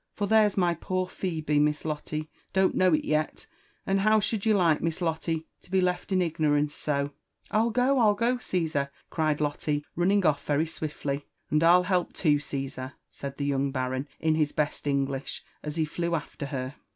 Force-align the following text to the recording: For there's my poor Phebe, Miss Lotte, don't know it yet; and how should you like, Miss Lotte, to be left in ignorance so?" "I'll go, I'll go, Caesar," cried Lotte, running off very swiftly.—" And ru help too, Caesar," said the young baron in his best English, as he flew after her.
For 0.15 0.25
there's 0.25 0.57
my 0.57 0.73
poor 0.73 1.05
Phebe, 1.07 1.59
Miss 1.59 1.85
Lotte, 1.85 2.27
don't 2.53 2.73
know 2.73 2.91
it 2.91 3.05
yet; 3.05 3.45
and 3.85 3.99
how 3.99 4.19
should 4.19 4.47
you 4.47 4.55
like, 4.55 4.81
Miss 4.81 4.99
Lotte, 4.99 5.45
to 5.61 5.69
be 5.69 5.79
left 5.79 6.11
in 6.11 6.23
ignorance 6.23 6.73
so?" 6.73 7.11
"I'll 7.51 7.69
go, 7.69 7.99
I'll 7.99 8.15
go, 8.15 8.39
Caesar," 8.39 8.89
cried 9.11 9.39
Lotte, 9.39 9.83
running 9.95 10.25
off 10.25 10.43
very 10.43 10.65
swiftly.—" 10.65 11.27
And 11.51 11.61
ru 11.61 11.83
help 11.83 12.13
too, 12.13 12.39
Caesar," 12.39 12.93
said 13.11 13.37
the 13.37 13.45
young 13.45 13.69
baron 13.69 14.07
in 14.19 14.33
his 14.33 14.51
best 14.51 14.87
English, 14.87 15.43
as 15.61 15.75
he 15.75 15.85
flew 15.85 16.15
after 16.15 16.47
her. 16.47 16.77